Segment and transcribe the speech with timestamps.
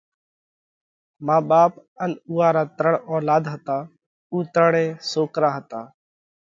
[1.25, 1.71] مان ٻاپ
[2.03, 3.77] ان اُوئا را ترڻ اولاڌ هتا،
[4.31, 5.81] اُو ترڻي سوڪرا هتا۔